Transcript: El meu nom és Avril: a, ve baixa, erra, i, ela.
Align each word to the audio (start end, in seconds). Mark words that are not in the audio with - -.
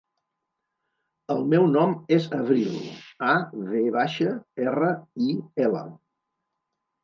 El 1.33 1.45
meu 1.51 1.67
nom 1.73 1.93
és 2.17 2.25
Avril: 2.39 2.73
a, 3.35 3.35
ve 3.69 3.85
baixa, 3.99 4.35
erra, 4.67 4.91
i, 5.29 5.33
ela. 5.71 5.89